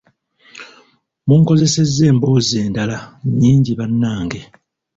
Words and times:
Munkozesezza 1.27 2.03
emboozi 2.11 2.55
endala 2.65 2.97
nnyingi 3.27 3.71
bannange. 3.79 4.41